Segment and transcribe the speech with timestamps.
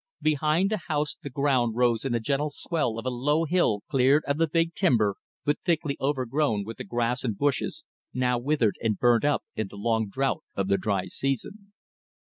[0.23, 4.25] Behind the house the ground rose in a gentle swell of a low hill cleared
[4.25, 8.97] of the big timber, but thickly overgrown with the grass and bushes, now withered and
[8.97, 11.71] burnt up in the long drought of the dry season.